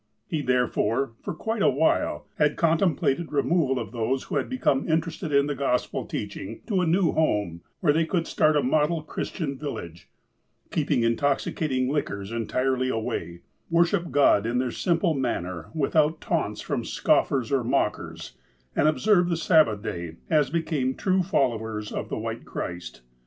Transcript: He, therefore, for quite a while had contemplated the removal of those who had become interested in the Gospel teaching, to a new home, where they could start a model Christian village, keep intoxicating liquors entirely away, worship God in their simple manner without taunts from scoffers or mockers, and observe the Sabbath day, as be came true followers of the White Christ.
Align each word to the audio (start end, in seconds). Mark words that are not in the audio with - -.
He, 0.25 0.41
therefore, 0.41 1.11
for 1.21 1.35
quite 1.35 1.61
a 1.61 1.69
while 1.69 2.25
had 2.39 2.55
contemplated 2.57 3.27
the 3.27 3.33
removal 3.35 3.77
of 3.77 3.91
those 3.91 4.23
who 4.23 4.37
had 4.37 4.49
become 4.49 4.89
interested 4.89 5.31
in 5.31 5.45
the 5.45 5.53
Gospel 5.53 6.07
teaching, 6.07 6.61
to 6.65 6.81
a 6.81 6.87
new 6.87 7.11
home, 7.11 7.61
where 7.81 7.93
they 7.93 8.07
could 8.07 8.25
start 8.25 8.57
a 8.57 8.63
model 8.63 9.03
Christian 9.03 9.55
village, 9.59 10.09
keep 10.71 10.89
intoxicating 10.89 11.87
liquors 11.87 12.31
entirely 12.31 12.89
away, 12.89 13.41
worship 13.69 14.09
God 14.09 14.47
in 14.47 14.57
their 14.57 14.71
simple 14.71 15.13
manner 15.13 15.69
without 15.75 16.19
taunts 16.19 16.61
from 16.61 16.83
scoffers 16.83 17.51
or 17.51 17.63
mockers, 17.63 18.35
and 18.75 18.87
observe 18.87 19.29
the 19.29 19.37
Sabbath 19.37 19.83
day, 19.83 20.15
as 20.31 20.49
be 20.49 20.63
came 20.63 20.95
true 20.95 21.21
followers 21.21 21.91
of 21.91 22.09
the 22.09 22.17
White 22.17 22.43
Christ. 22.43 23.01